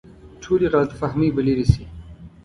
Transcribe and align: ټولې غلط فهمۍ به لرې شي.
ټولې 0.43 0.67
غلط 0.73 0.91
فهمۍ 0.99 1.29
به 1.35 1.41
لرې 1.47 1.65
شي. 1.71 1.83